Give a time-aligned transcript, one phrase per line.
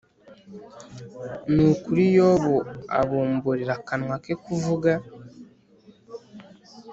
[1.53, 2.55] Ni ukuri Yobu
[2.99, 4.91] abumburira akanwa ke kuvuga